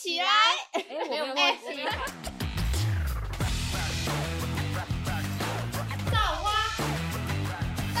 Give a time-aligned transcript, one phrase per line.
[0.00, 0.24] 起来！
[0.72, 1.84] 哎，我没有忘记。
[6.10, 6.48] 造花，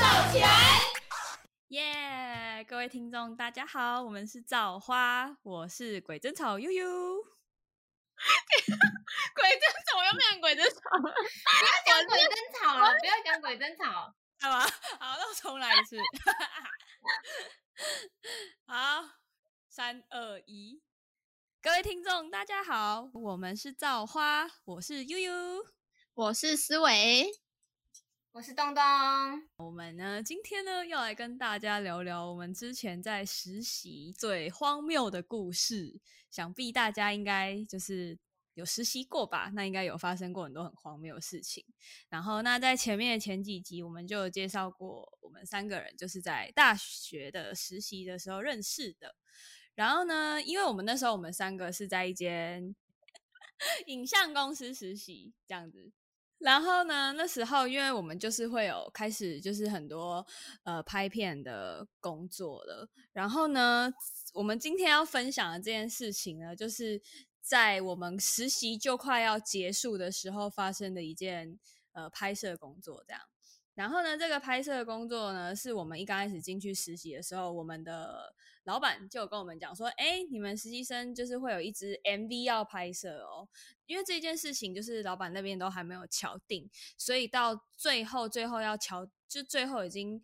[0.00, 0.80] 造起来！
[1.68, 2.64] 耶！
[2.66, 6.86] 各位听众，大家好，我们是造花，我是鬼针草悠悠。
[9.34, 14.14] 鬼针草又变成鬼针草了，不要讲鬼针草了，不要讲鬼针草。
[14.40, 14.62] 好吧，
[14.98, 15.98] 好，那我重来一次。
[18.64, 19.04] 好，
[19.68, 20.82] 三二一，
[21.62, 25.32] 各位听众，大家好，我们是造花，我是悠悠，
[26.14, 27.30] 我是思维，
[28.32, 28.82] 我是东东。
[29.58, 36.00] 我们呢，今天呢，要来跟大家聊聊我们之前在实习最荒谬的故事。
[36.30, 38.18] 想必大家应该就是
[38.54, 39.50] 有实习过吧？
[39.52, 41.62] 那应该有发生过很多很荒谬的事情。
[42.08, 49.14] 然后，那在前面的前几集，我们就有介绍过，我们三个人就是在大学的实习的时候认识的。
[49.80, 52.76] 然后呢，因为我们那时候我们三个是在一间
[53.86, 55.90] 影像公司实习，这样子。
[56.36, 60.26] 然后呢，那时候因为我们就是会有开始就是很多
[60.64, 62.90] 呃拍片的工作了。
[63.14, 63.90] 然后呢，
[64.34, 67.00] 我们今天要分享的这件事情呢，就是
[67.40, 71.58] 在我们实习就快要结束的时候发生的一件
[71.92, 73.22] 呃拍摄工作，这样。
[73.74, 78.34] 然后呢，这个拍摄工作呢，是我们一刚开始进去实习的时候，我们的
[78.70, 83.48] 老板就跟我们讲说：“哎，你们实习生就是会有一支 MV 要拍摄哦。”
[83.86, 90.22] 因为这件事情就是老板那边都还没有敲定，所以到最后最后要敲，就最后已经。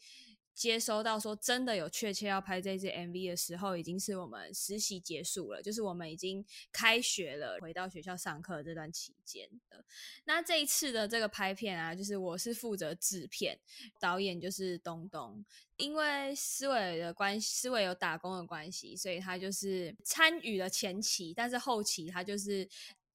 [0.56, 9.84] 接收到说真的有确切要拍这支 MV 的时候，已经是我们实习结束了，就是我们已经开学了，回到学校上课这段期间的。
[10.24, 13.58] 那这一次的这个拍片啊，就是我是负责制片，
[14.00, 15.44] 导演就是东东。
[15.76, 22.66] 因为思伟的关系，思伟有打工的关系，所以他就是参与了前期，但是后期他就是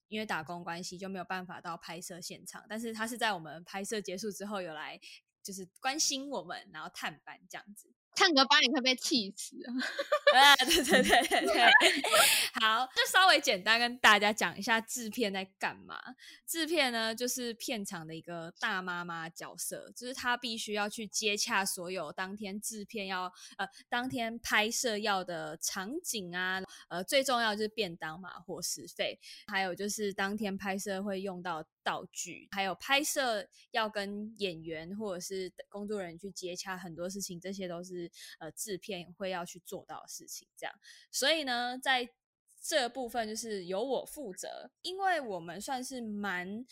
[0.10, 5.00] 因为打工关系就没有办法到拍摄现场，但是他是在我们拍摄结束之后有来。
[5.44, 7.94] 就是关心我们，然后探班这样子。
[8.14, 9.56] 唱歌吧，你会被气死
[10.36, 10.56] 啊！
[10.66, 11.72] 对对对对对，
[12.62, 16.00] 好，就稍微简单跟大家讲一下制片在干嘛。
[16.46, 29.18] 制片呢，就是片场的一个大妈妈角色，就是她必须要去接洽所有当天制片要呃当天拍摄要的场景啊，呃最重要就是便当嘛，伙食费，
[29.48, 38.01] 还有就是当天拍摄会用到道具，还有拍摄要跟演员或者是工作人员去接洽很多事情，这些都是。
[38.40, 40.74] 呃，制片会要去做到的事情，这样，
[41.12, 42.08] 所以呢，在
[42.64, 46.66] 这部分就是由我负责，因为我们算是蛮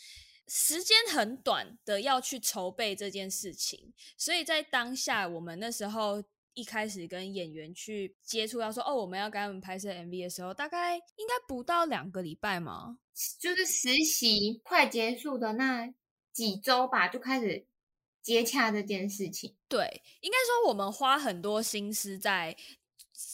[0.46, 6.22] 时间很短的要去筹备这件事情，所以在当下我们那时候
[6.54, 12.98] 一开始跟演员去接触，要说哦，我们要跟他们拍摄 MV 的时候，大概应该不到两个礼拜嘛，
[13.38, 15.92] 就是实习快结束的那
[16.32, 17.66] 几周吧，就开始。
[18.22, 22.54] 接洽这件事情，对，应该说我们花很多心思在，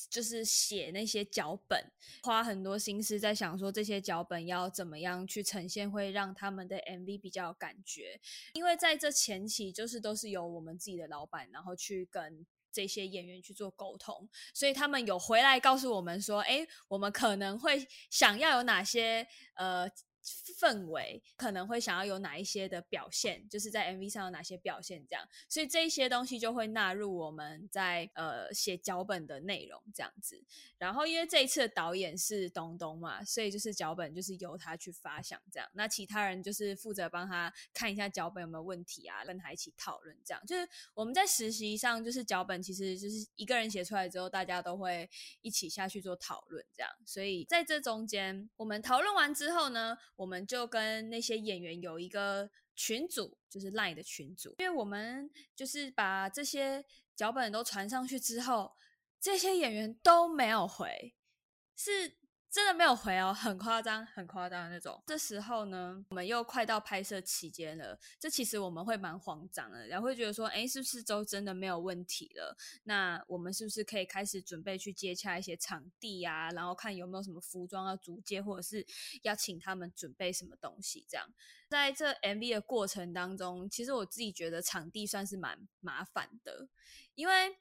[0.09, 1.93] 就是写那些脚本，
[2.23, 8.21] 花很多心思在想说这些脚本要怎么样去呈现，会让他们的 MV 比较有感觉。
[8.53, 19.91] 因为在这前期，就是都是由我们自己的老板，然后去跟这些演员去做沟通，所以他们有回来告诉我们说，哎，我们可能会想要有哪些呃。
[20.27, 30.43] 氛围可能会想要有哪一些的表现，就是在 MV 上有哪些表现，这样，所以这些东西就会纳入我们在呃写脚本的内容这样子。
[30.79, 40.47] 然后因为这一次的导演是东东嘛，所以就是脚本就是由他去发想这样，那其他人就是负责帮他看一下脚本有没有问题啊，跟他一起讨论这样。
[40.47, 45.09] 就是我们在实习上，就是脚本其实就是一个人写出来之后，大家都会
[45.41, 46.91] 一起下去做讨论这样。
[47.05, 49.97] 所以在这中间，我们讨论完之后呢。
[50.17, 56.85] 我们就跟那些演员有一个群组，就是 Line 的群组，因为我们就是把这些
[57.15, 58.75] 脚本都传上去之后，
[59.21, 61.15] 这些演员都没有回，
[61.77, 62.17] 是。
[62.49, 65.03] 真的没有回哦，很夸张，很夸张的那种。
[65.07, 72.57] 这时候呢，我们又快到拍摄期间了，这其实我们会蛮慌张的，然后会觉得说，哎，是不是都真的没有问题了？
[72.85, 76.49] 那我们是不是可以开始准备去接洽一些场地啊？
[76.53, 78.87] 然后看有没有什么服装要租借，或者是
[79.23, 81.05] 要请他们准备什么东西？
[81.07, 81.29] 这样，
[81.69, 86.69] 在这 MV 的过程当中，其实我自己觉得场地算是蛮麻烦的，
[87.17, 87.59] 因为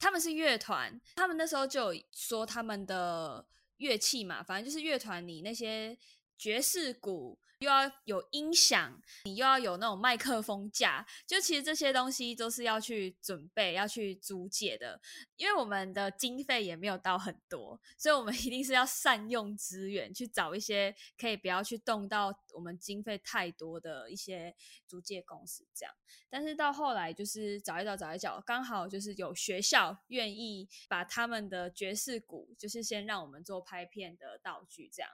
[0.00, 3.46] 他们是乐团，他们那时候就有说他们的。
[3.82, 5.98] 乐器嘛，反正就是乐团，里那些
[6.38, 7.38] 爵士鼓。
[7.62, 15.00] 又要有音响，你又要有那种麦克风架，就其实这些东西都是要去准备、要去租借的。
[15.36, 24.54] 因为我们的经费也没有到很多，所以我们一定是要善用资源，去找一些可以不要去动到我们经费太多的一些
[24.86, 25.94] 租借公司这样。
[26.28, 35.10] 但是到后来就是找一找、找一找，刚好就是有学校愿意把他们的爵士鼓，就是先让我们做拍片的道具这样。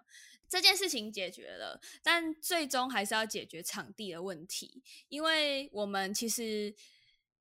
[0.49, 6.75] 这件事情解决了，但最终还是要解决场地的问题，因为我们其实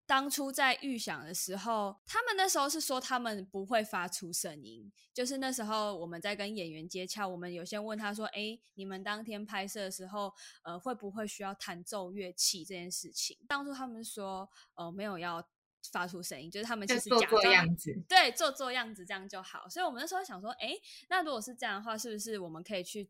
[0.05, 10.33] 当初在预想的时候，他们那时候是说他们不会发出声音，就是那时候我们在跟演员接洽，我们有先问他说：“哎，你们当天拍摄的时候，
[10.63, 15.47] 呃，会不会需要弹奏乐器这件事情？”当初他们说：“呃，没有要。”
[15.93, 19.69] 发出声音，就是他们其实假装样子，对，做做样子这样就好。
[19.69, 20.73] 所以我们那时候想说，哎，
[21.07, 23.07] 那如果是这样的话，是不是我们可以去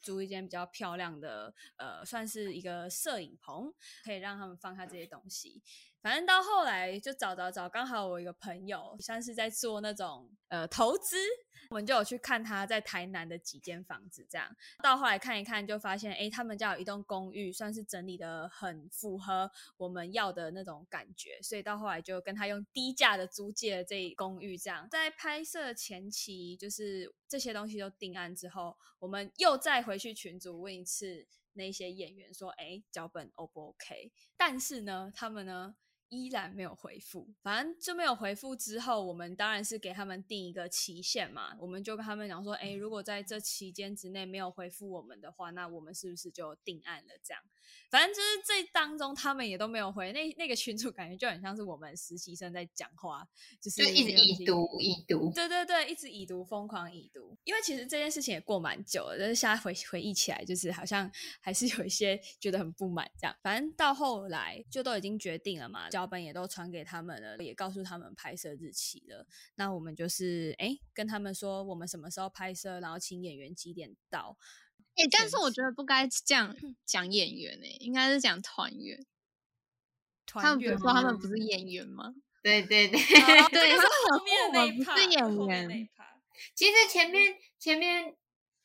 [0.00, 3.72] 租一间比较漂亮的，呃，算是一个摄影棚，
[4.04, 5.62] 可以让他们放下这些东西。
[6.00, 11.16] 反正到后来就找找找，刚好我一个朋友算是在做那种呃投资。
[11.70, 14.48] 我们就有去看他在台南的几间房子，这样
[14.82, 34.10] 到后来看一看，就发现哎，他们家有一栋公寓，算是整理的很符合我们要的那种感觉，所以到后来就跟他用低价的租借这公寓，这样在拍摄前期，就是这些东西都定案之后，我们又再回去群组问一次那些演员说，哎，脚本 O 不 OK？
[34.38, 35.74] 但是呢，他们呢？
[36.08, 38.56] 依然没有回复，反正就没有回复。
[38.56, 47.14] 之后我们当然是给他们定一个期限嘛，我们就跟他们讲说，哎，如果在这期间之内没有回复我们的话，那我们是不是就定案了？
[47.22, 47.42] 这样，
[47.90, 50.12] 反正就是这当中他们也都没有回。
[50.12, 53.28] 那那个群主感觉就很像是我们实习生在讲话，
[53.60, 57.36] 就是一直已读已读，对对对，一直已读，疯狂已读。
[57.44, 61.10] 因为其实这件事情也过蛮久了，但是现在回回忆起来，就是好像
[61.40, 63.10] 还是有一些觉得很不满。
[63.18, 65.90] 这样，反正到后来就都已经决定了嘛。
[65.98, 69.26] 脚本也都传给他们了，也告诉他们拍摄日期了。
[69.56, 74.38] 那我们就是哎，跟他们说我们什么时候拍摄，然后请演员几点到。
[74.94, 76.54] 哎，但是我觉得不该这样
[76.86, 79.04] 讲演员哎，应该是讲团员。
[80.24, 82.14] 他们不是说他们不是演员吗？
[82.44, 85.88] 对 对对，对，后面那不是演员。
[86.54, 88.14] 其实前面前面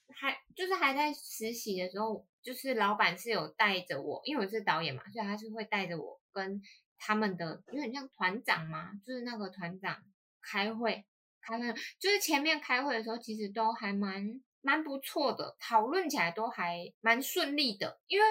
[0.09, 6.62] 还就是还在实习的时候，就是老板是有带着我，因为我是导演嘛，所以他是会带着我跟。
[7.05, 10.01] 他们的有点像团长嘛，就是那个团长
[10.41, 11.05] 开会，
[11.41, 18.00] 开会就是前面开会的时候，其实都还蛮蛮不错的，讨论起来都还蛮顺利的。
[18.07, 18.25] 因为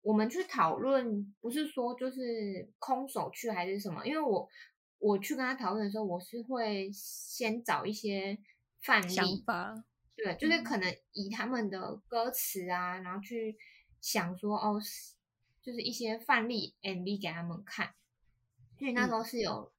[0.00, 4.48] 我们去讨论，不是说就是空手去还是什么，因为我
[4.98, 8.38] 我去跟他讨论的时候，我是会先找一些
[8.80, 9.44] 范例，
[10.16, 13.58] 对，就是可能以他们的歌词啊，然后去
[14.00, 14.80] 想说哦，
[15.60, 17.92] 就是一些范例 MV 给他们看。
[18.78, 19.72] 所以那时候是有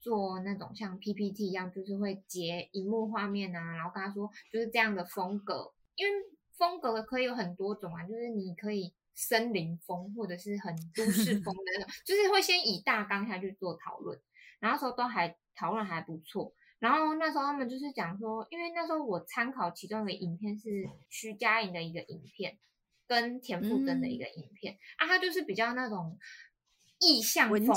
[0.00, 6.12] 做那种像 PPT 一样，就是会截荧幕画面啊，然后跟他说就是这样的风格，因为
[6.58, 14.20] 风格可以有很多种啊，就是你可以森林风或者是很都市风的那种，就是会先以大纲下去做讨论，
[14.58, 22.58] 然后说都还讨论还不错，然后那时候他们就是讲说，因为那时候我参考其中一个影片是徐佳莹的一个影片，
[23.06, 24.76] 跟田馥甄的一个影片。
[24.96, 26.18] 啊，他就是比较那种。
[27.02, 27.74] 意象风，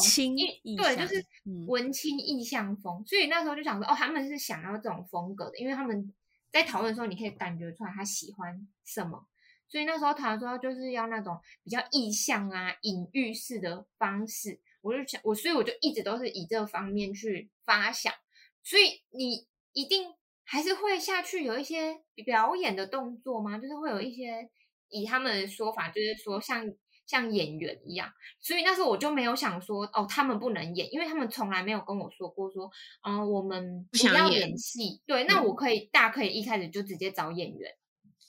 [0.77, 1.25] 对，就是
[1.67, 6.13] 文青意象风，所以那时候就想说，哦，他们是想要这种风格的，因为他们
[6.51, 9.25] 在讨论的时候，你可以感觉出来他喜欢什么，
[9.67, 18.13] 所以那时候讨论说就是要那种比较意象啊、隐喻式的方式，我就想我，所以我就一直都是以这方面去发想，
[18.61, 20.13] 所以你一定
[20.43, 23.57] 还是会下去有一些表演的动作吗？
[23.57, 24.47] 就是会有一些
[24.89, 26.71] 以他们的说法，就是说像。
[27.05, 32.69] 像演员一样，所以那时候我就没有想说哦，他们不能演，因为他们从来没有跟我说过说，
[33.03, 35.01] 嗯，我们不要演戏。
[35.05, 37.71] 对，那我可以大可以一开始就直接找演员，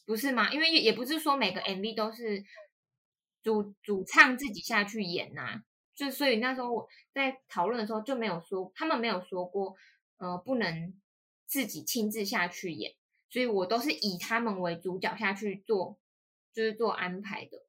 [0.05, 0.53] 不是吗？
[0.53, 2.45] 因为也不是说每个 MV 都是
[3.43, 5.63] 主主唱自己下去演呐，
[5.95, 9.75] 就所以那时候我在讨论的时候就没有说，他们没有说过，
[10.19, 10.95] 呃，不能
[11.47, 12.93] 自己亲自下去演，
[13.31, 15.99] 所以我都是以他们为主角下去做，
[16.53, 17.66] 就是做安排的。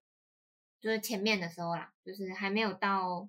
[0.80, 3.28] 就是前面的时候啦，就是还没有到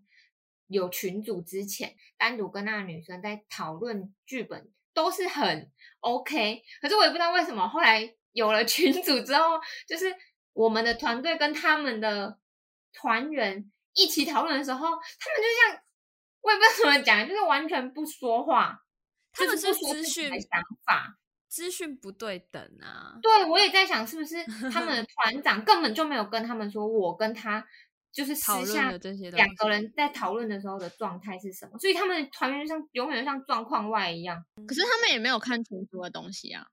[0.66, 6.62] 有群组之前，单独跟那个女生在讨论剧本都是很 OK。
[6.80, 10.14] 可是我也不知道为什么，后来有了 群组之后，就是
[10.52, 12.38] 我们的团队跟他们的
[12.92, 15.82] 团员一起讨论的时候，他们就像
[16.40, 18.84] 我也不知道怎么讲，就是完全不说话，
[19.32, 21.17] 他们是资讯想法。
[21.48, 23.18] 资讯不对等啊。
[23.22, 27.66] 对，我也在想，是不是他们的团长根本就没有跟他们说，我跟他
[28.12, 28.90] 就是私下
[29.32, 34.44] 两个人在讨论的时候的状态是什么，所以他们团员就像永远像状况外一样。
[34.66, 36.66] 可是他们也没有看群组的东西啊。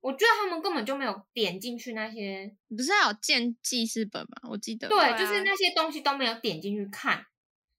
[0.00, 4.50] 我觉得他们根本就没有点进去那些，不是还有建记事本吗？
[4.50, 7.26] 我记得，对，就是那些东西都没有点进去看，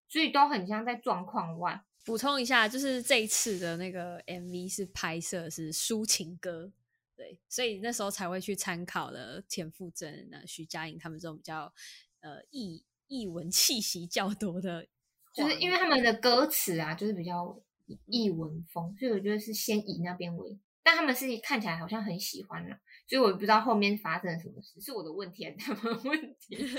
[0.09, 1.81] 所以都很像在状况外。
[2.07, 6.71] 补充一下，就是这一次的那个 MV 是拍摄是抒情歌，
[7.17, 11.73] 对，所以那时候才会去参考了田馥甄、那徐佳莹他们这种比较
[12.21, 14.87] 呃艺艺文气息较多的，
[15.33, 17.61] 就是因为他们的歌词啊，就是比较
[18.05, 20.57] 艺文风，所以我觉得是先以那边为。
[20.81, 26.57] 但他们是看起来好像很喜欢了，所以我不知道后面发生了什么事，是我的问题还是他们的问题？
[26.57, 26.77] 其实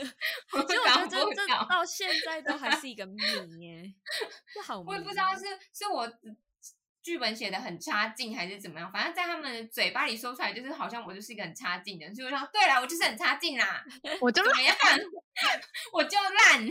[0.53, 3.23] 我觉得这到现在都还是一个谜
[3.61, 3.95] 耶，
[4.55, 4.79] 不好。
[4.87, 6.07] 我也不知道是是我
[7.03, 13.83] 剧本写的很差劲还是怎么样，反正在他们嘴巴里说出来就是好像我就是一个很差劲的，所以我说对了，我就是很差劲啦，
[14.21, 14.77] 我就怎么样，
[15.93, 16.69] 我就烂。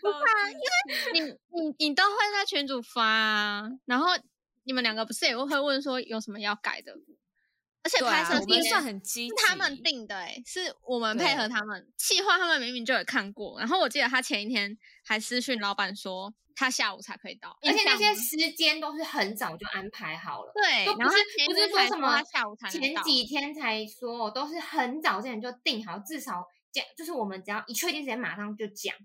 [0.00, 4.08] 不怕，因为你你你都会在群主发，然后。
[4.66, 6.96] 你们两个不是也会问说有什么要改的？
[7.84, 11.86] 而且拍摄是算很积极，他们定的哎，是我们配合他们。
[11.98, 20.52] 气话他们明明就有看过，然后我记得他前一天还私讯老板说他下午才可以到，而且那些时间都是很早就安排好了。
[20.54, 21.08] 对，都不是
[21.46, 28.96] 不是说什么下午才前几天才说，都是很早之前就定好，至少讲就是我们只要一确定时间马上就讲，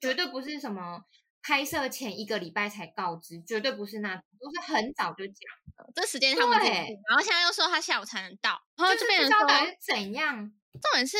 [0.00, 1.04] 绝对不是什么。
[1.46, 5.36] 拍摄前一个礼拜才告知，绝对不是那都是很早就讲
[5.76, 5.92] 的。
[5.94, 9.46] 这时间他们然后现在又说他下午才能到，然后就变成说
[9.78, 10.50] 怎样？
[10.72, 11.18] 重点是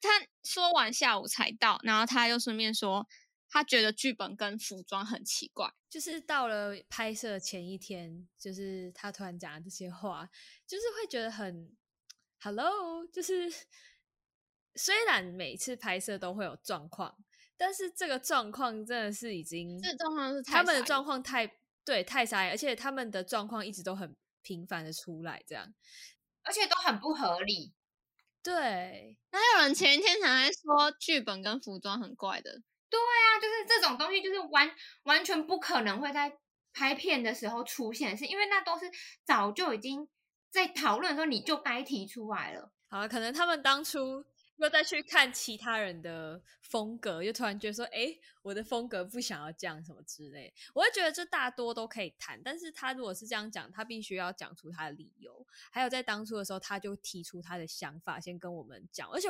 [0.00, 0.08] 他
[0.44, 3.08] 说完下午才到，然后他又顺便说
[3.50, 10.30] 他觉得剧本跟服装很奇怪，就是到了拍摄前一天，就是他突然讲这些话，
[10.64, 11.76] 就是会觉得很
[12.38, 13.52] hello，就是
[14.76, 17.16] 虽然每次拍摄都会有状况。
[17.58, 25.74] 但是这个状况真的是已经，这状况是他们的状况太对太傻眼，而且他们的状况一直都很频繁的出来，这样，
[26.44, 27.74] 而且都很不合理。
[28.44, 32.62] 对，哪有人前一天才在说剧本跟服装很怪的？
[32.88, 34.70] 对啊，就是这种东西，就是完
[35.02, 36.38] 完全不可能会在
[36.72, 38.88] 拍片的时候出现，是因为那都是
[39.24, 40.08] 早就已经
[40.48, 42.70] 在讨论的时候你就该提出来了。
[42.88, 44.24] 好，可能他们当初。
[44.58, 55.46] 又再去看其他人的风格，又突然觉得说：“哎，我的风格不想要这样什么之类。”我会觉得这大多都可以谈，但是他如果是这样讲，他必须要讲出他的理由。
[55.70, 59.08] 还有在当初的时候，他就提出他的想法，先跟我们讲。
[59.10, 59.28] 而且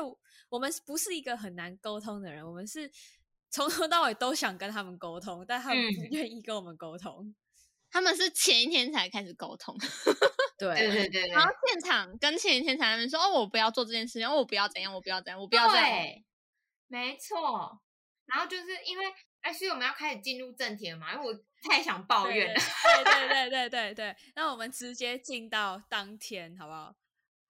[0.49, 2.91] 我们不是一个很难沟通的人，我们是
[3.51, 7.35] 从头到尾都想跟他们沟通，但他们不愿意跟我们沟通。
[7.91, 9.77] 他们是前一天才开始沟通。
[10.59, 15.89] 对对对，然后现场跟前一天才们说哦，我不要做这件事情，我不要怎样，我不要怎样，我不要这样。
[16.89, 17.81] 没错。
[18.27, 19.05] 然后就是因为
[19.41, 22.61] 哎，所以我们要开始进入正题了嘛，因为我太想抱怨了。
[22.61, 26.95] 对对对对对对，那我们直接进到当天好不好？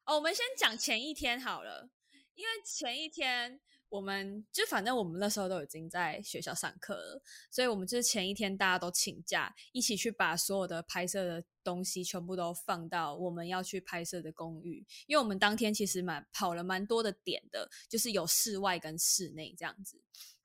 [0.04, 1.88] 哦，我们先讲前一天好了，
[2.34, 3.60] 因为前一天。
[3.90, 20.00] 我们就反正我们那时候都已经在学校上课了，所以我们就是前一天大家都请假，一起去把所有的拍摄的东西全部都放到我们要去拍摄的公寓，因为我们当天其实蛮跑了蛮多的点的，就是有室外跟室内这样子，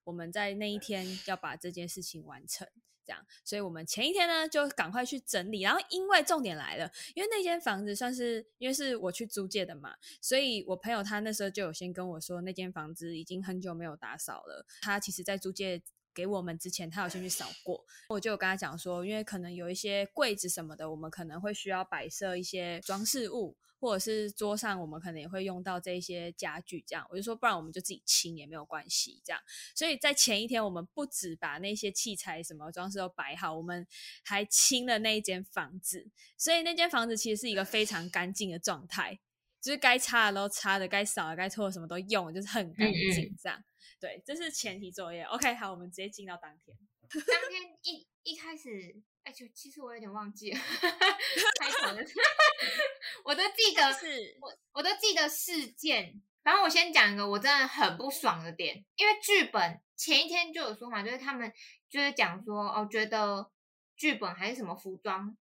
[0.05, 2.67] 我们在那一天要把这件事情完成。
[3.05, 14.65] 这样，所以我们前一天呢就赶快去整理，然后因为重点来了，因为那间房子算是因为是我去租借的嘛，所以我朋友他那时候就有先跟我说，那间房子已经很久没有打扫了。
[14.81, 15.81] 他其实在租借
[16.13, 23.57] 给我们之前，他有先去扫过，我就有跟他讲说，因为可能有一些柜子什么的，我们可能会需要摆设一些装饰物。
[23.83, 29.41] 或者是桌上，我们可能也会用到这些家具，这样我就说，不然我们就自己清也没有关系，这样。
[29.75, 33.85] 所以在前一天，我们不止把那些器材、什么装饰都摆好，我们
[34.23, 36.09] 还清了那一间房子。
[36.37, 39.19] 所以那间房子其实是一个非常干净的状态，
[39.61, 43.61] 就是该擦的都擦的，该扫的、该拖的什么都用，就是很干净这样。
[44.03, 45.23] 对，这是前提作业。
[45.23, 46.77] OK，好，我们直接进到当天。
[47.09, 49.01] 当天一一开始。
[49.23, 52.03] 哎，就其实我有点忘记了开头的，
[53.23, 56.21] 我都记得是，我我都记得事件。
[56.43, 61.49] 反正我先讲一个我真的很不爽的点，因为剧本前一天就有说嘛，就是他们
[61.89, 63.49] 就是讲说哦，觉得
[63.95, 65.37] 剧本还是什么服装，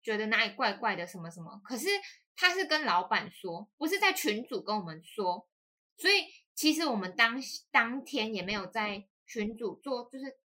[0.00, 1.60] 觉得哪里怪怪的什么什么。
[1.64, 1.88] 可是
[2.36, 5.48] 他是跟老板说，不是在群组跟我们说，
[5.96, 10.38] 所以其实我们当当天也没有在群组做，就是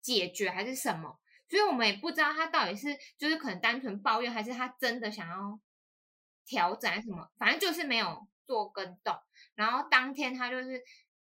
[0.00, 1.18] 解决还是什么。
[1.48, 5.60] 所以我们也不知道他到底是就是可能单纯抱怨，还是他真的想要
[6.44, 9.16] 调整什么，反正就是没有做跟动。
[9.54, 10.82] 然后当天他就是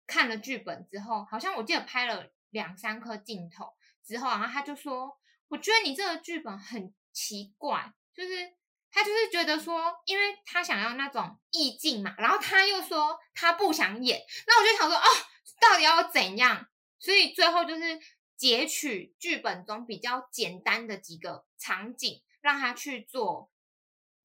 [0.05, 5.19] 看了剧本之后，好像我记得拍了两三颗镜头之后，然后他就说
[5.50, 8.56] ：“我觉得你这个剧本很奇怪，就是
[8.91, 15.08] 他就是觉得说，因为他想要那种意境嘛，然后他又说他不想演，那我就想说，哦，
[15.60, 16.67] 到底要怎样？
[17.00, 18.00] 所以最后就是
[18.36, 23.50] 截取剧本中比较简单的几个场景，让他去做。”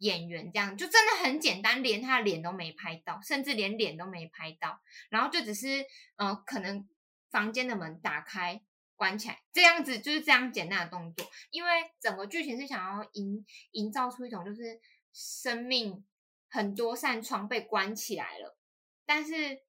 [0.02, 6.88] 演员这样就真的很简单，连他的脸都没拍到，甚至连脸都没拍到，然后就只是呃，可能
[7.30, 8.60] 房间的门打开、
[9.02, 11.28] 关起来这样子，就是这样简单的动作。
[11.50, 14.80] 因为整个剧情是想要营营造出一种就是
[15.12, 16.06] 生命
[16.48, 18.56] 很多扇窗被关起来了，
[19.04, 19.62] 但是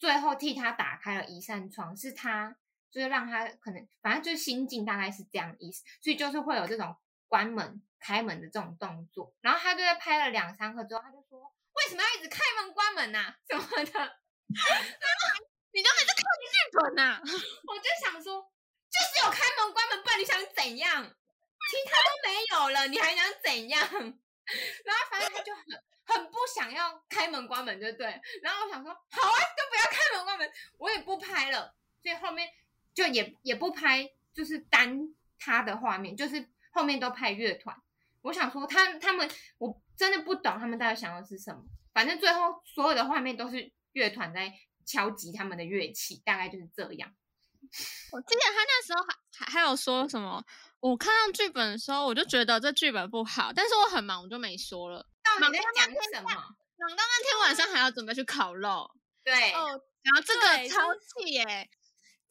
[0.00, 2.56] 最后替他打开了一扇窗，是他
[2.90, 6.96] 就是让他可能反正就是心境大概是这样意思，所以就是会有这种
[7.28, 7.80] 关门。
[8.02, 11.38] 开门的这种动作，然后他就在拍了两三个之后，他就说
[11.76, 13.36] ：“为什么要一直开门关门呐？
[13.46, 13.92] 什么的？
[15.76, 17.20] ”你都还在看剧本呐？
[17.20, 18.40] 我就想说，
[18.88, 21.02] 就是有开门关门，不然你想怎样？
[21.02, 23.80] 其他都没有了，你还想怎样？
[24.84, 25.64] 然后反正他就很
[26.04, 28.20] 很不想要开门关门，对不对？
[28.42, 31.74] 然后我想说，好啊，就不要开门关门，我也不拍了。
[32.02, 32.50] 所以后面
[32.92, 34.98] 就也也不拍，就是单
[35.38, 37.74] 他的画面，就是后面都拍乐团。
[38.22, 41.62] 我想说，他他们我真的不懂他们到底想要是什么。
[41.94, 44.52] 反正最后所有的画面都是乐团在
[44.84, 47.14] 敲击他们的乐器，大概就是这样。
[48.12, 50.44] 我记得他那时候还还还有说什么？
[50.80, 55.06] 我看到剧本的时候，我就觉得这剧本不好，但是我很忙，我就没说了。
[55.22, 56.30] 到底在讲什么？
[56.30, 58.90] 忙到那天晚上还要准备去烤肉。
[59.22, 59.68] 对哦，
[60.02, 61.68] 然后这个超气耶！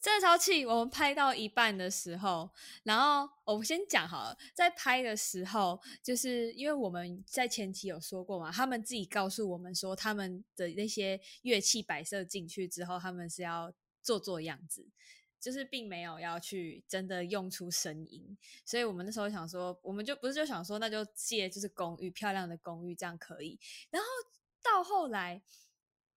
[0.01, 0.65] 真的超气！
[0.65, 2.49] 我们拍到一半的时候，
[2.83, 14.87] 然后我先讲好了，在拍的时候，就是因为我们在前期有说过嘛，他们自己告诉我们说，他们的那些乐器摆设进去之后，他们是要做做样子，
[15.39, 18.37] 就是并没有要去真的用出声音。
[18.65, 23.59] 所以我们那时候想说，我们就不是就想说，那就借就是公寓漂亮的公寓这样可以。
[23.89, 24.07] 然后
[24.61, 25.41] 到后来，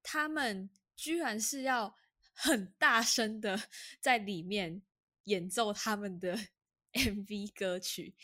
[0.03, 1.97] 他们居然是要。
[2.35, 3.61] 很大声的
[4.01, 4.81] 在里面
[5.25, 6.35] 演奏他们的
[6.95, 8.15] MV 歌曲，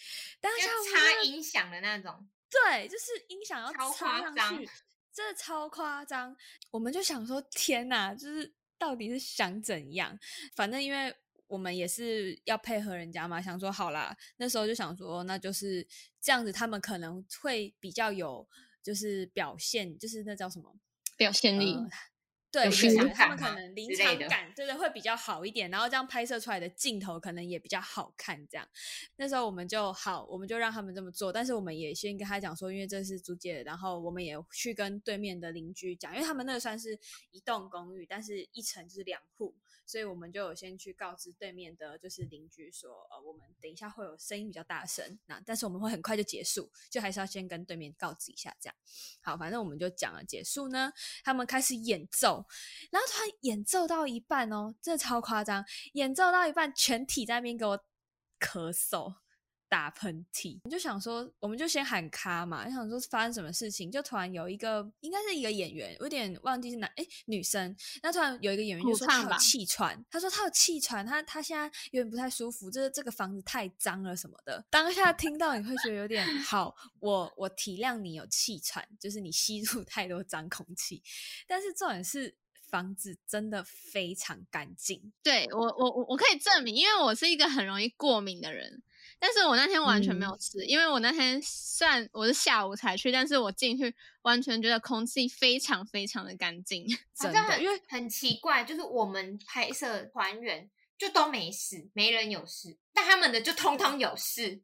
[0.41, 4.67] 但是插音响的那种，对，就是音响要插上去，
[5.13, 6.35] 真的超夸张。
[6.71, 10.19] 我们就想说，天哪，就是到底是想怎样？
[10.55, 11.15] 反正因为
[11.47, 15.87] 我们也是要配合人家嘛，想说好啦，那时候就想说，那就是
[16.21, 18.47] 这样子，他们可能会比较有，
[18.83, 20.77] 就是表现，就是那叫什么
[21.17, 21.77] 表现力。
[22.51, 22.71] 对，
[23.13, 25.71] 他们可能临场感，对对，会比较好一点。
[25.71, 28.47] 然后这样拍摄出来的镜头可能也比较好看。
[28.49, 28.67] 这样，
[29.17, 31.31] 那时候我们就好，我们就让他们这么做。
[31.31, 36.99] 但是我们也先跟他讲说，因为这是租借，然后我们也去跟对面的邻居讲，因为他们那个算是
[37.33, 39.55] 一栋公寓，但是一层就是两户。
[39.89, 48.77] 所以我们就有先去告知对面的，就是邻居说，呃，我们等一下会有声音比较大声，那但是我们会很快就结束，就还是要先跟对面告知一下，这样。
[49.23, 50.93] 好，反正我们就讲了结束呢，
[51.25, 52.47] 他们开始演奏，
[52.91, 57.79] 然后突然演奏到一半哦，真的超夸张，演奏到一半，全体在那边给我
[58.39, 59.15] 咳嗽。
[59.69, 62.67] 打喷嚏，我就想说，我们就先喊卡嘛。
[62.67, 67.77] 就想说发生什么事情，就突然有一个，应该是一个演员，我有点忘记是男哎女生。
[68.03, 74.65] 那突然有一个演员就说他有气喘，他说他有气喘，他他现在有点不太舒服，就是这个房子太脏了什么的。
[74.71, 81.03] 当下听到你会觉得有点好，我我体谅你有气喘，就是你吸入太多脏空气。
[81.47, 82.35] 但是重点是
[82.71, 85.13] 房子真的非常干净。
[85.23, 88.83] 对我我我我可以证明，因为我是一个很容易过敏的人。
[89.21, 104.63] 但是我那天完全没有吃，因为我那天虽然我是下午才去，但是我进去完全觉得空气非常非常的干净，真的，因为很奇怪，就是我们拍摄团员就都没事，没人有事，但他们的就通通有事，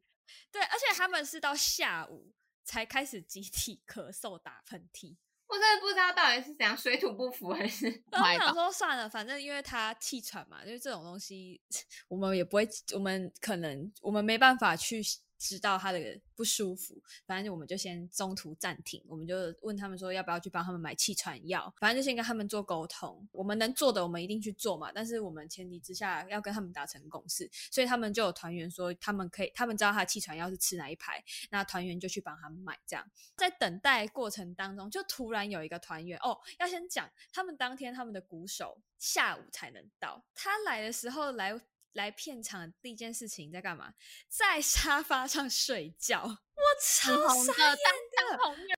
[0.51, 2.31] 对，而且他们是到下午
[2.63, 5.17] 才开始集体咳嗽打喷嚏。
[5.47, 7.85] 我真的不知道到底是怎样水土不服还是。
[8.11, 11.61] 我想说算了，反正因为他气喘嘛，就是这种东西
[12.09, 15.01] 我们也不会，我们可能我们没办法去。
[15.37, 23.27] 知道他的不舒服，反正我们就先中途暂停，我们就问他们说要不要去帮他们买气喘药，反正就先跟他们做沟通。
[23.31, 24.91] 我们能做的，我们一定去做嘛。
[24.93, 32.77] 但是我们前提之下要跟他们达成共识，所以他们就有团员说他们可以，他们知道他的气喘药是吃哪一排，那团员就去帮他们买。
[32.85, 41.59] 这样在等待过程当中，就突然有一个团员哦，要先讲他们当天他们的鼓手下午才能到，他来的时候来。
[41.95, 43.93] 来片场第一件事情在干嘛？
[44.29, 46.39] 在沙发上睡觉。
[46.55, 47.53] 我超红的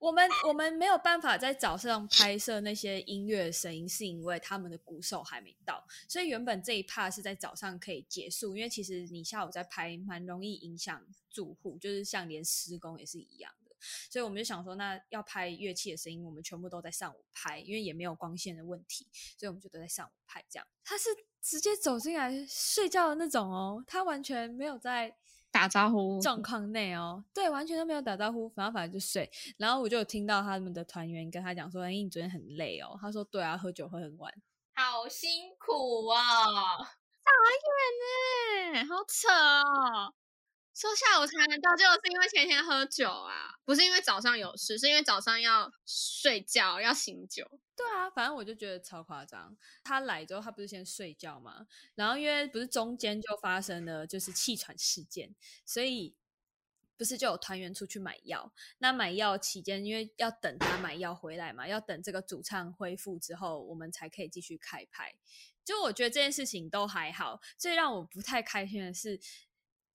[0.00, 13.74] 我们 我们没有办法在早上拍摄那些音乐的声音，是因为他们的鼓手还没到，所以原本这一 part 是在早上可以结束，因为其实你下午在拍，蛮容易影响住户，就是像连施工也是一样的。
[14.10, 20.44] 所以我们就想说，那要拍乐器的声音，我们全部都在上午拍，因为也没有光线的问题，所以我们就都在上午拍。
[20.50, 21.08] 这样，他是
[21.42, 25.16] 直接走进来睡觉的那种哦，他完全没有在
[25.50, 29.30] 打招呼，状况内哦，对，完全都没有打招呼，反正反正就睡。
[29.56, 34.32] 然后我就有听到他们的团员跟他讲说：“哎、你昨天很累哦。”他说：“对啊，喝酒喝很晚。
[34.74, 36.16] 好辛苦哦。
[38.74, 40.12] 哎、好扯哦！
[40.78, 49.56] 说下午才能到，就是因为前天喝酒啊，不是因为早上有事，是因为早上要睡觉要醒酒。”对啊，反正我就觉得超夸张。
[49.82, 55.34] 他来之后，他不是先睡觉嘛，然后因为不是中间就发生了就是气喘事件，
[55.66, 56.14] 所以
[56.96, 58.52] 不是就有团员出去买药。
[58.78, 65.16] 那买药期间，因为要等他买药回来嘛，要等这个主唱恢复之后，我们才可以继续开拍。
[65.64, 69.20] 就我觉得这件事情都还好，最让我不太开心的是，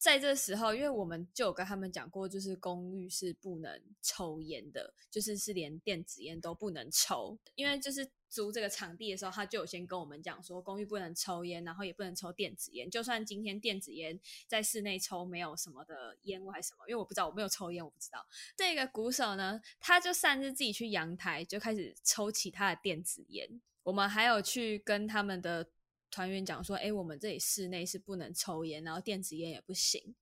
[0.03, 7.37] 在这时候，因为我们就有跟他们讲过，就是公寓是不能抽烟的，就是是连电子烟都不能抽。
[7.55, 12.89] 因为就是租这个场地的时候，他就有先跟我们讲说，公寓不能抽烟，然后也不能抽电子烟。
[12.91, 18.27] 就算今天电子烟在室内抽没有什么的烟味还是什么，因为我不知道，我没有抽烟，我不知道。
[18.57, 23.61] 这个鼓手呢，他就擅自自己去阳台就开始抽起他的电子烟。
[23.83, 25.69] 我们还有去跟他们的
[26.13, 30.13] 团员讲说，哎，我们这里室内是不能抽烟，然后电子烟也不行。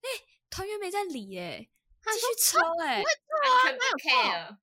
[0.00, 0.08] 哎，
[0.48, 1.68] 团员没在理，哎，
[2.02, 3.04] 继续抽，哎，完
[3.66, 4.46] 全不 care。
[4.46, 4.58] 啊，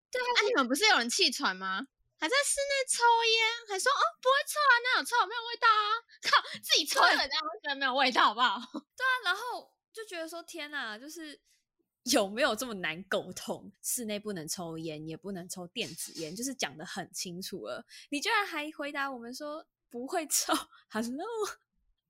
[0.47, 1.85] 你们不是有人气喘吗？
[2.17, 3.03] 还在室内抽
[3.37, 5.87] 烟，还说哦不会臭啊，哪有臭，没有味道啊！
[6.23, 8.57] 靠，自己抽的人家会觉得没有味道，好不好？
[8.97, 11.39] 对啊，然后就觉得说，天哪，就是
[12.11, 13.71] 有没有这么难沟通？
[13.83, 17.85] 室内不能抽烟，也不能抽电子烟，就是讲的很清楚了。
[18.09, 20.53] 你居然还回答我们说不会臭
[20.89, 21.25] ，Hello，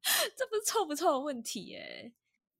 [0.37, 2.13] 这不是臭不臭的问题耶？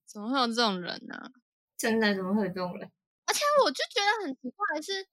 [0.05, 1.32] 怎么会有这种人呢、
[1.77, 2.91] 真的怎么会有这种人？
[3.25, 5.08] 而且我就觉得很奇怪的是，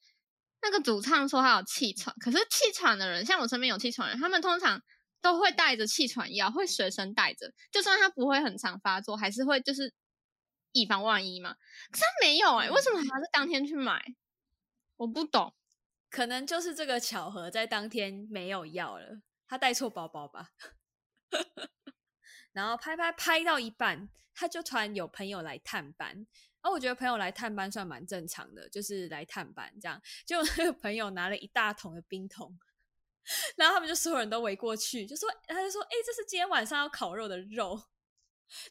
[0.62, 4.82] 那个主唱说他有气喘，可是气喘的人，像我身边有气喘的人，他们通常
[5.20, 9.92] 都会带着气喘药，会随身带着，就算他不会很常发作，还是会就是
[10.72, 11.54] 以防万一嘛。
[11.90, 14.02] 可是他没有哎、为什么还是当天去买？
[14.96, 15.54] 我不懂。
[16.08, 20.50] 可能就是这个巧合，在当天没有药了，他带错包包吧。
[22.52, 26.08] 然后拍拍拍到一半，他就突然有朋友来探班。
[26.14, 30.00] 然后我觉得朋友来探班算蛮正常的，就是来探班这样。
[30.24, 32.58] 结果 那个朋友拿了一大桶的冰桶，
[33.56, 37.80] 然后他们就所有人都围过去，就说他就说：“哎、这是今天晚上要烤肉的肉。”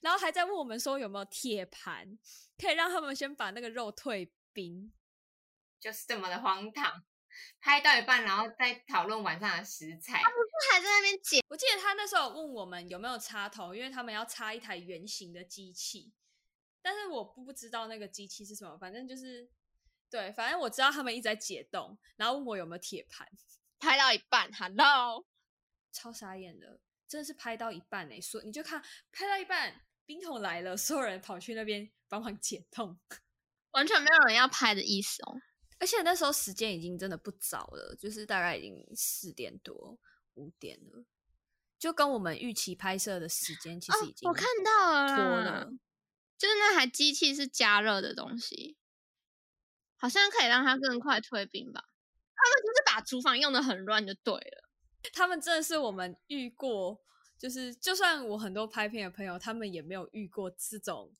[0.01, 2.17] 然后还在问我们说有没有铁盘，
[2.57, 4.91] 可以让他们先把那个肉退冰。
[5.79, 7.03] 就是这么的荒唐。
[7.59, 10.21] 拍到一半，然后再讨论晚上的食材。
[10.71, 16.13] 还在那边解，我记得他那时候有问我们有没有插头，因为他们要插一台圆形的机器，
[16.81, 19.49] 但是我不不知道那个机器是什么，反正就是
[20.09, 23.27] 对，反正我知道他们一直在解冻，然后问我有没有铁盘，
[23.79, 25.25] 拍到一半，Hello，
[25.91, 32.97] 超傻眼的，真的是拍到一半哎、所以你就看拍到一半，冰桶来了，所有人跑去那边帮忙解冻，
[33.71, 35.41] 完全没有人要拍的意思哦。
[35.77, 39.99] 而且那时候时间已经真的不早了，就是大概已经四点多
[40.35, 41.05] 五点了，
[41.77, 45.71] 就跟我们预期拍摄的时间其实已经、哦、我看到了拖了。
[46.37, 48.77] 就是那台机器是加热的东西，
[49.95, 51.85] 好像可以让它更快退冰吧。
[52.35, 54.69] 他们就是把厨房用的很乱就对了。
[55.13, 56.99] 他们真的是我们遇过，
[57.37, 61.15] 就是就算我很多拍片的朋友，他们也没有遇过这种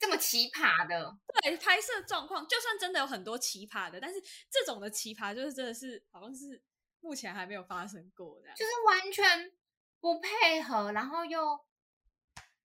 [0.00, 2.46] 这么奇葩的，对拍摄状况。
[2.48, 6.60] 就算真的有很多奇葩的，但是这种的奇葩就是真的是好像是
[7.06, 8.56] 目前还没有发生过这样。
[8.56, 9.52] 就是完全
[10.00, 11.56] 不配合，然后又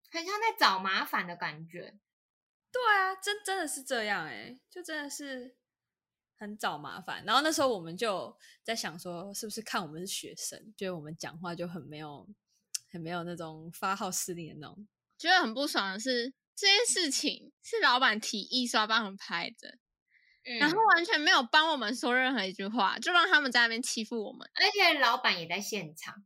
[0.10, 1.99] 很像在找麻烦的感觉。
[2.71, 5.56] 对啊，真真的是这样哎、就真的是
[6.39, 7.23] 很找麻烦。
[7.23, 12.27] 然后那时候我们就在想说，是不是看我们是学生，觉得我们讲话就很没有、
[12.89, 14.88] 很没有那种发号施令的那种。
[15.19, 19.77] 觉得很不爽的是，这件事情是老板提议说要帮他们拍的，
[20.43, 24.49] 嗯，然后完全没有帮我们说任何一句话，就让他们在那边欺负我们。
[24.56, 26.23] 而且老板也在现场。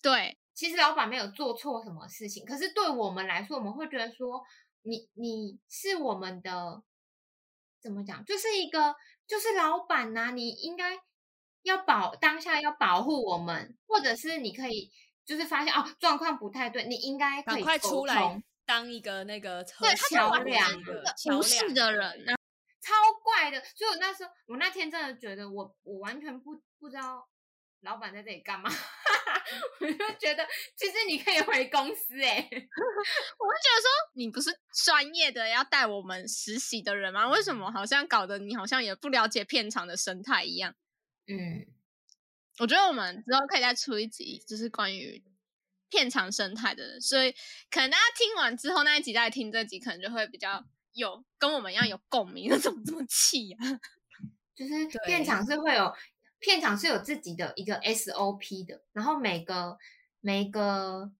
[0.00, 4.42] 对，其实老板没有做错什么事情，可是对我们来说，我们会觉得说，
[4.82, 6.82] 你你是我们的
[7.82, 8.94] 怎么讲，就是一个
[9.26, 10.96] 就是老板呐、你应该
[11.62, 14.90] 要保当下要保护我们，或者是你可以
[15.26, 22.37] 就是发现哦状况不太对，你应该可赶快出来当一个那个对，他桥梁是一个桥无视梁的人，然后
[22.88, 23.62] 超怪的。
[23.74, 27.28] 所以我那时候，我那天真的觉得我我完全不不知道
[27.80, 28.68] 老板在这里干嘛，
[29.80, 30.46] 我就觉得
[30.76, 34.50] 其实你可以回公司哎、 我就觉得说，你不是
[34.84, 37.28] 专业的要带我们实习的人吗？
[37.28, 40.74] 为什么好像搞得你好像也不了解片场的生态一样？
[41.28, 41.66] 嗯，
[42.58, 45.22] 我觉得我们之后可以再出一集，就是关于
[45.88, 47.32] 片场生态的，所以
[47.70, 52.48] 可能大家听完之后那一集再听这集，可能就会比较有跟我们一样有共鸣。
[52.58, 53.58] 怎么这么气啊？
[54.54, 55.94] 就是片场是会有
[56.40, 59.78] 片场是有自己的一个 SOP 的，然后每个
[60.20, 61.12] 每个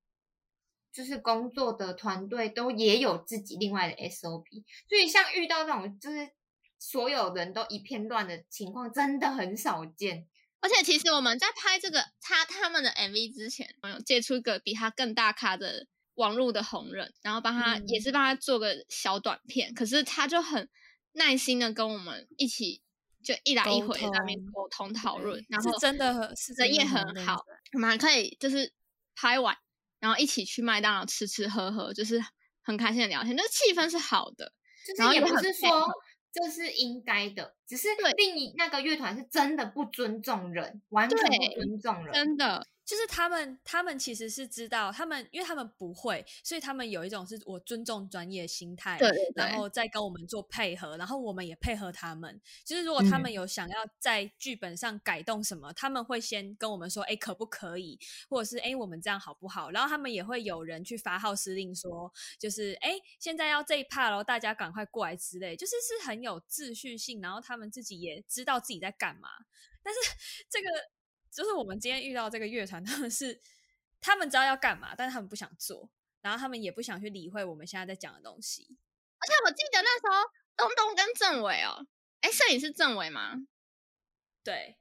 [0.93, 6.31] 就是工作的团队都也有自己另外的 SOP，所以像遇到这种就是
[6.79, 10.27] 所有人都一片乱的情况，真的很少见。
[10.61, 15.87] 而且其实我们在拍这个他他们的 MV 之前，我有借出一个比他更大咖的
[16.19, 20.69] 网络的红人，然后帮他、嗯也是帮他做个小短片，可是他就很
[21.13, 22.83] 耐心的跟我们一起
[23.23, 28.73] 就一来一沟回在那边沟通讨论，然是后真的是真的人也很好真，我们还可以就是
[29.15, 29.57] 拍完，
[30.01, 32.23] 然后一起去麦当劳吃吃喝喝，就是
[32.63, 34.53] 很开心的聊天，就是气氛是好的。
[34.97, 35.89] 然后就是也不是说
[36.33, 42.15] 这是应该的，只是对另一那个乐团是真的不尊重人，完全对不尊重人。
[42.15, 52.41] 真的，就是他们，他们其实是知道，他们因为他们不会，所以他们有一种是我尊重专业心态，对对对然后再跟我们做配合，然后我们也配合他们。
[52.65, 59.71] 就是如果他们嗯有想要在剧本上改动什么，他们会先跟我们说，哎，可不可以，或者是哎，我们这样好不好？
[59.71, 69.29] 然后他们也会有人去发号施令说，就是哎，现在要这一 part 咯，大家赶快过来之类，就是是很有秩序性，然后他们自己也知道自己在干嘛。
[69.83, 70.01] 但是
[70.49, 70.69] 这个
[71.31, 73.41] 就是我们今天遇到这个乐团， 他们是
[74.01, 78.77] 他们知道要干嘛，但是他们不想做，然后他们也不想去理会我们现在在讲的东西。
[79.19, 81.87] 而且我记得那时候东东跟政委哦，
[82.21, 83.35] 哎，摄影师政委吗？
[84.45, 84.79] 对，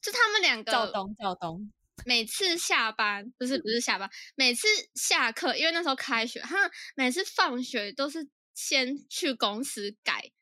[0.00, 1.70] 就他们两个赵东，赵东，
[2.04, 10.32] 每次下班不是不是下班，每次下课，因为那时候开学，他们每次放学都是先去公司改，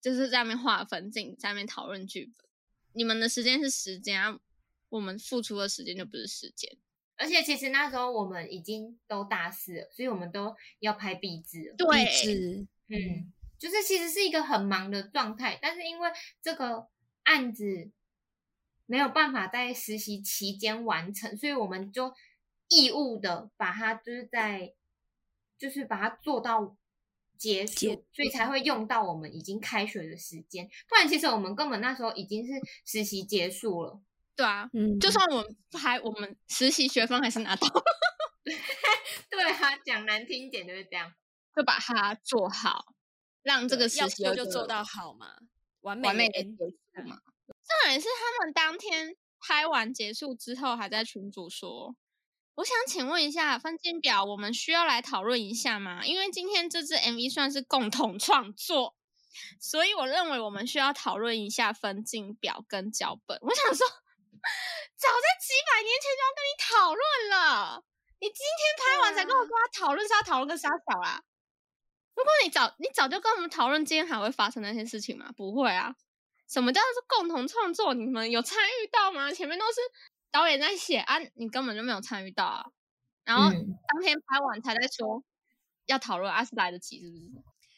[0.00, 2.46] 就是在那边画分镜，在那边讨论剧本。
[2.92, 4.38] 你们的时间是时间啊，
[4.94, 6.70] 我们付出的时间就不是时间。
[7.16, 11.76] 而且其实那时候我们已经都大四了，所以我们都要拍毕制了。
[11.76, 16.88] 对，嗯，就是其实是一个很忙的状态，但是因为这个
[17.24, 17.90] 案子
[18.86, 22.12] 没有办法在实习期间完成，所以我们就
[22.68, 24.74] 义务的把它就是在
[25.58, 26.76] 就是把它做到
[27.36, 30.68] 结束，结所以才会用到我们已经开学的时间。
[30.88, 32.52] 不然其实我们根本那时候已经是
[32.84, 34.00] 实习结束了。
[34.36, 37.68] 对啊，嗯，就算我们还我们实习学分还是拿到，
[39.30, 41.12] 对啊，讲难听一点就是这样。
[41.54, 42.94] 就把它做好，
[43.42, 45.36] 让这个实习就做到好嘛，
[45.82, 47.20] 完美完美的的结束嘛。
[47.46, 51.94] 重点是他们当天拍完结束之后，还在群组说
[52.56, 56.04] ：“我想请问一下分镜表，我们需要来讨论一下吗？
[56.04, 58.96] 因为今天这支 MV 算是共同创作，
[59.60, 63.86] 所以我认为我们需要讨论一下分镜表跟脚本。”我想说，
[64.96, 67.84] 早在几百年前就要跟你讨论了，
[68.20, 71.22] 你今天拍完才跟我跟他讨论，是要讨论个啥小啊？
[72.14, 75.32] 如果你早你早就跟我们讨论今天还会发生那些事情吗？
[75.36, 75.94] 不会啊。
[76.46, 77.94] 什么叫做共同创作？
[77.94, 79.32] 你们有参与到吗？
[79.32, 79.80] 前面都是
[80.30, 82.66] 导演在写啊，你根本就没有参与到啊。
[83.24, 85.24] 然后嗯当天拍完才在说
[85.86, 87.22] 要讨论，啊是来得及是不是？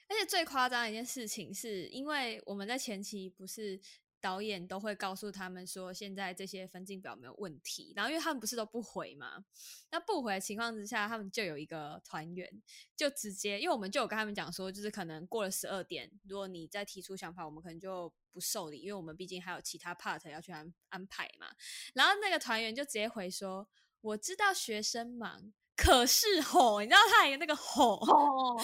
[0.09, 3.81] 而且最夸张的一件事情是，因为我们在前期不是
[4.27, 9.45] 导演都会告诉他们说，现在这些分镜表没有问题，然后因为他们不是都不回嘛，
[9.93, 12.61] 那不回的情况之下，他们就有一个团员
[12.97, 21.47] 就直接，因为我们就有跟他们讲说，就是可能过了十二点，如果你再提出想法，我们可能就不受理，因为我们毕竟还有其他 part 要去安安排嘛。
[21.95, 23.69] 然后那个团员就直接回说，
[24.01, 25.53] 我知道学生忙。
[25.77, 28.59] 可是吼，你知道他还有那个吼，哦，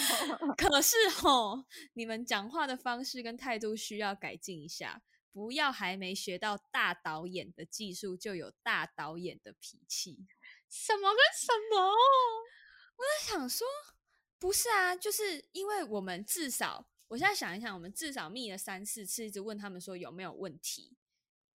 [0.56, 10.26] 可是吼，你们讲话的方式跟态度需要改进一下，不要还没学到大导演的技术就有大导演的脾气。
[10.68, 11.92] 什么跟什么？
[12.96, 13.66] 我在想说，
[14.38, 20.96] 不是啊，就是因为我们至少，我现在想一想，我们至少密了三四次，一直问他们说有没有问题，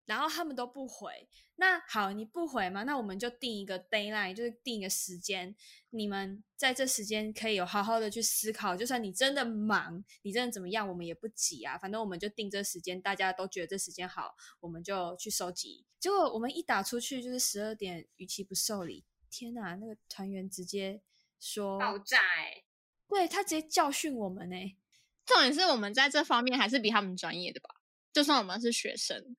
[0.05, 1.27] 然后他们都不回。
[1.57, 5.55] 那好，你不回嘛，那我们就定一个 d a y l i n e 就是定一个时间，
[5.89, 8.75] 你们在这时间可以有好好的去思考。
[8.75, 11.77] 就算你真的忙，你真的怎么样，我们也不急啊。
[11.77, 15.85] 反正我们就定这时间，大家都觉得这时间好，我们就去收集。
[15.99, 19.05] 结果我们一打出去就是十二点，逾期不受理。
[19.31, 21.01] 天哪，那个团员直接
[21.39, 22.63] 说爆炸哎、
[23.07, 24.77] 对他直接教训我们呢、
[25.25, 27.81] 重点是我们在这方面还是比他们专业的吧？
[28.13, 29.35] 就算我们是学生，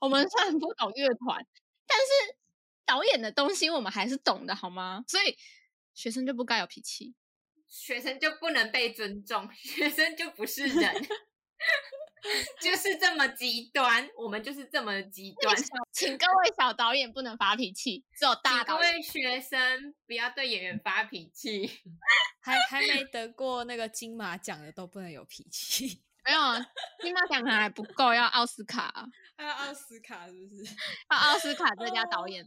[0.00, 1.46] 我们虽然不懂乐团，
[1.86, 2.36] 但是
[2.84, 5.04] 导演的东西我们还是懂的，好吗？
[5.08, 5.36] 所以
[5.94, 7.14] 学生就不该有脾气。
[7.66, 10.94] 学生就不能被尊重，学生就不是人，
[12.60, 15.56] 就是这么极端，我们就是这么极端。
[15.92, 18.94] 请各位小导演不能发脾气，只有大导演。
[18.96, 21.70] 位学生不要对演员发脾气。
[22.40, 26.64] 还还没得过那个金马奖的都不能有脾气，没有，
[27.02, 30.62] 金马奖可能还不够，要奥斯卡， 还有奥斯卡是不是？
[31.10, 32.46] 要奥斯卡最佳导演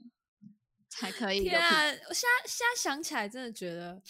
[0.87, 1.41] 才可以。
[1.41, 1.81] 天啊！
[2.07, 4.01] 我现在现在想起来，真的觉得，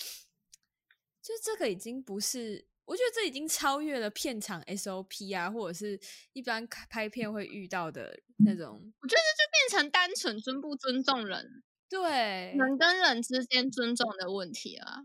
[1.23, 5.99] 就这个已经不是，我觉得这已经超越了片场 SOP 啊，或者是
[6.33, 8.93] 一般拍片会遇到的那种。
[9.01, 14.99] 我觉得这就变成单纯尊不尊重人，对，人跟人之间尊重的问题了啊。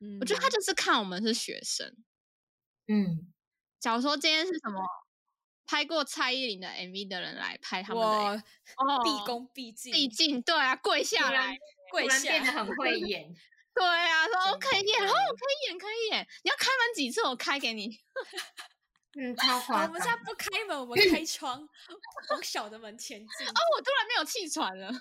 [0.00, 1.92] 嗯我觉得他就是看我们是学生。
[2.86, 3.30] 嗯，
[3.80, 4.80] 假如说今天是什么
[5.66, 8.42] 拍过蔡依林的 MV 的人来拍他们的我 MV，
[8.76, 11.56] 哦毕恭毕敬，毕竟对啊，跪下来，
[11.90, 12.52] 跪突然变得下。
[12.64, 13.34] 很会 演。
[13.74, 18.00] 对啊，说真哦可以演，的哦可以演，可以演，你要开门几次我开给你。
[19.18, 20.16] 嗯，超好夸我们现在。
[20.24, 21.66] 不开门，我们 开窗，
[22.30, 23.46] 往小的门前进。
[23.46, 24.92] 哦，我突然没有气喘了，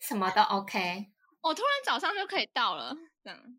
[0.00, 1.12] 什么都 OK。
[1.42, 3.58] 我突然早上就可以到了，这样。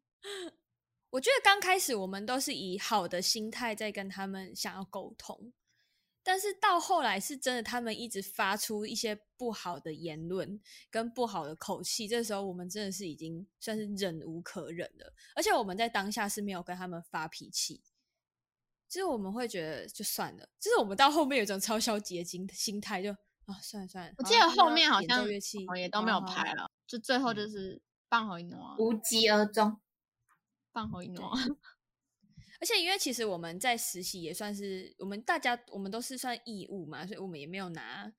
[1.11, 5.51] 我觉得刚开始我们都是以好的心态在跟他们想要沟通，
[6.21, 15.13] 但是到后来是真的，他们一直发出一些不好的言论跟不好的口气，这时候我们真的是已经算是忍无可忍了。
[15.33, 17.81] 而且我们在当下是没有跟他们发脾气，
[18.87, 23.11] 就是我们会觉得就算了，就是我们到后面有一种超消极的心心态，就
[23.45, 24.13] 啊算了算了。
[24.17, 29.79] 我记得后面好像乐器我也都没有拍了，就最后就是棒回挪，无疾而终。
[30.71, 31.33] 棒回挪。
[32.61, 38.11] 而且因为其实我们在实习也算是我们大家我们都是算义务嘛，所以我们也没有拿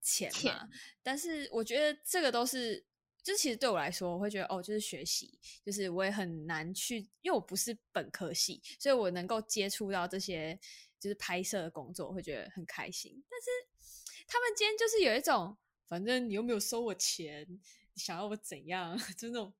[0.00, 0.38] 钱嘛。
[0.38, 0.70] 钱
[1.02, 2.84] 但是我觉得这个都是，
[3.22, 10.58] 就其实对我来说，我会觉得哦，就是学习，就是我也很难去，因为我不是本科系，所以我能够接触到这些
[10.98, 13.22] 就是拍摄的工作，我会觉得很开心。
[13.30, 13.46] 但是
[14.26, 19.54] 他们今天就是有一种，反正你又没有收我钱，你想要我怎样， 就那种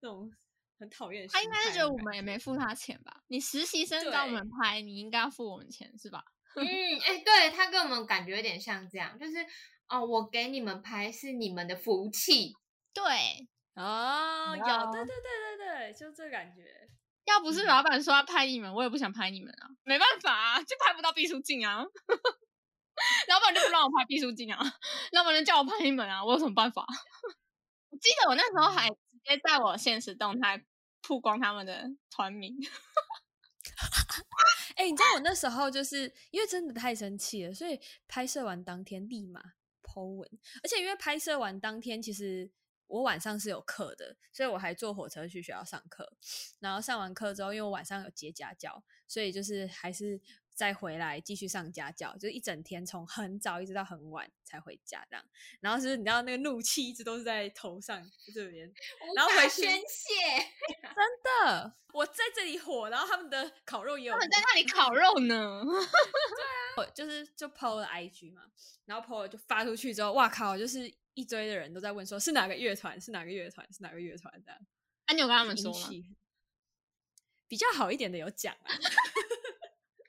[0.00, 0.32] 那种
[0.78, 3.22] 很讨厌他应该是觉得我们也没付他钱吧？
[3.28, 6.22] 你实习生找我们拍，你应该要付我们钱是吧？
[6.54, 6.64] 嗯，
[7.04, 9.44] 哎、对他跟我们感觉有点像这样，就是
[9.88, 12.52] 哦，我给你们拍是你们的福气。
[12.92, 13.02] 对，
[13.74, 16.62] 哦，有，对对对对对，就这感觉。
[17.26, 21.84] 要不是老板说要拍你们，我也不想拍你们啊，没办法啊，就拍不到毕书尽啊。
[23.28, 24.58] 老板就不让我拍毕书尽啊，
[25.12, 26.86] 老板就叫我拍你们啊，我有什么办法？
[27.90, 28.96] 我记得我那时候还直
[29.28, 30.64] 接在我现实动态
[31.02, 32.56] 曝光他们的团名，
[34.76, 39.40] 哎、你知道我那时候就是因为真的太生气了，所以拍摄完当天立马
[39.82, 40.28] Po 文，
[40.62, 42.50] 而且因为拍摄完当天其实
[42.86, 46.16] 我晚上是有课的，所以我还坐火车去学校上课，
[46.60, 50.20] 然后上完课之后，因为我晚上有接家教，所以就是还是
[50.56, 55.24] 再回来继续上家教，就一整天从很早一直到很晚才回家这样，
[55.60, 58.72] 然后就是你知道那个怒气一直都是在头上就这边，
[59.14, 60.14] 然后回去宣泄，
[60.82, 65.62] 真的，我在这里火，然后他们的烤肉也有他们在火那里 烤肉呢。
[66.78, 68.42] 我就是就 PO 了 IG 嘛，
[68.86, 74.58] 然后 PO 了就发出去之后，哇靠，就是一堆的人都在问说是哪个乐团，是哪个乐团，是哪个乐团这样。
[75.04, 75.88] 啊，你有跟他们说吗？
[77.48, 78.74] 比较好一点的有讲啊，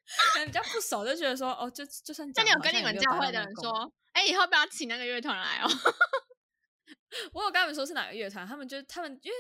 [0.34, 5.70] 可能比较不熟就觉得说哦，就就算那讲你有跟你们教会的人说，哎、以后不要请那个乐团来哦。
[7.34, 9.38] 我有跟他们说是哪个乐团，他们就他们因为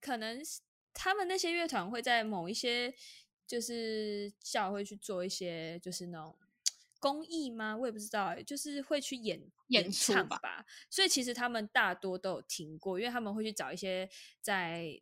[0.00, 0.60] 可能是
[0.92, 2.94] 他们那些乐团会在某一些
[3.46, 6.36] 就是教会去做一些就是那种
[6.98, 7.76] 公益吗？
[7.76, 10.64] 我也不知道欸，就是会去演演唱吧。
[10.90, 14.08] 所以其实他们大多都有听过，因为他们会去找一些
[14.40, 15.00] 在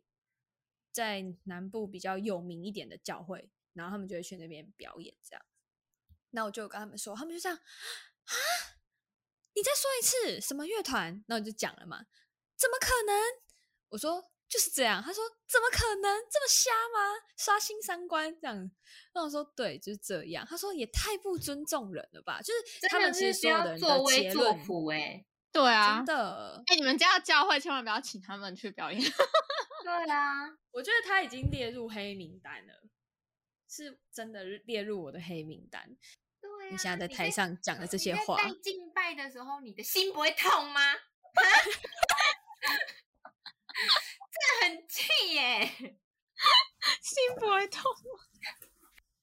[0.91, 5.45] 在南部比较有名一点的教会，然后他们就会去那边表演这样。
[6.31, 8.33] 那我就跟他们说，他们就这样啊，
[9.53, 11.23] 你再说一次什么乐团？
[11.27, 12.05] 那我就讲了嘛，
[12.57, 13.15] 怎么可能？
[13.89, 15.01] 我说就是这样。
[15.01, 17.23] 他说怎么可能这么瞎吗？
[17.37, 18.69] 刷新三观这样。
[19.13, 20.45] 那我说对，就是这样。
[20.45, 22.41] 他说也太不尊重人了吧？
[22.41, 26.63] 就是他们其实所有的要人的作威作福哎、对啊真，的。
[26.67, 29.01] 哎、你们家的教会千万不要请他们去表演。
[29.85, 32.73] 对啊，我觉得他已经列入黑名单了，
[33.75, 35.97] 是真的列入我的黑名单。
[36.39, 36.69] 对啊。
[36.71, 40.81] 你现在在台上讲的这些话，你在敬拜的时候，你的心不会痛吗？
[44.31, 45.65] 这很气耶！
[47.01, 48.23] 心不会痛吗？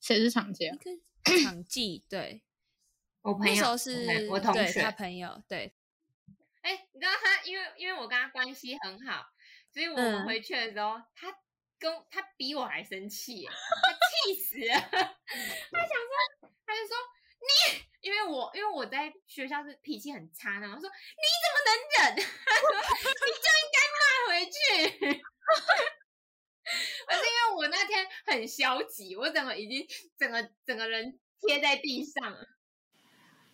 [0.01, 0.79] 谁是常见？
[1.45, 2.43] 场记对，
[3.23, 5.73] 我朋友那时候是我同学对他，朋友对，
[6.63, 9.25] 哎、你知道他，因为因为我跟他关系很好，
[9.73, 11.33] 所以我们嗯回去的时候，他
[11.83, 14.75] 跟他比我还生气，他气死了。
[14.79, 15.89] 他想
[16.41, 16.97] 说，他就说
[17.43, 21.75] 你，因为我因为我在学校是脾气很差那种，我说你怎么能
[22.15, 22.25] 忍？
[22.47, 22.71] 他 说
[23.27, 25.23] 你就应该骂回去。
[27.09, 29.85] 而是因为我那天很消极，我怎么已经
[30.17, 32.47] 整个整个人贴在地上了，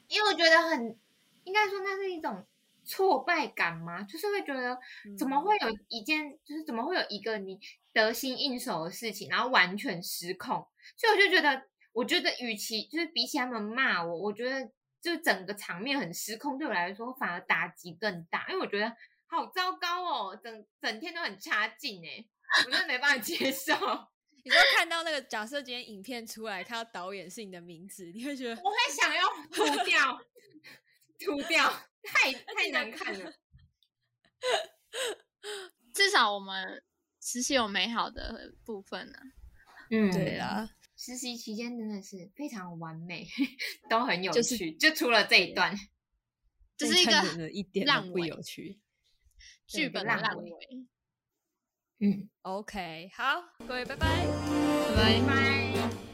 [0.09, 1.01] 因为我觉得很，
[1.45, 2.47] 应该说那是一种
[2.85, 4.79] 挫败感嘛，就是会觉得
[5.19, 7.59] 怎么会有一件，就是怎么会有一个你
[8.01, 14.71] 得心应手的事情，然后完全失控，所以我就觉得，我觉得与其就是比起他们骂我，我觉得
[15.01, 18.95] 就整个场面很失控，对我来说反而打击更大，因为我觉得
[19.27, 22.25] 好糟糕哦，整整天都很差劲哎，
[22.65, 23.75] 我真的没办法接受。
[24.45, 29.23] 你说看到那个假设今天影片出来，看到导演是你的名字，你会觉得我会想要
[29.53, 30.19] 涂掉，
[31.19, 31.69] 涂掉，
[32.03, 33.33] 太 太难看了。
[35.93, 36.83] 至少我们
[37.31, 39.19] 实习有美好的部分呢、
[39.91, 40.67] 嗯对啊，
[40.97, 43.29] 实习期间真的是非常完美，
[43.91, 45.79] 都很有就是趣，就除了这一段。
[46.75, 48.81] 这是一个一点都不有趣。
[49.67, 50.51] 剧本的烂尾。
[51.99, 54.07] 嗯，OK，好，各位拜拜。
[54.97, 56.08] 拜拜拜。